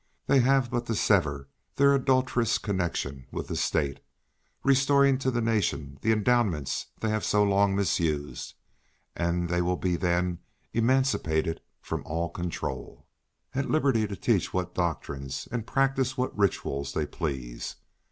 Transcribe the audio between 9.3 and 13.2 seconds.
they will then be emancipated from all control,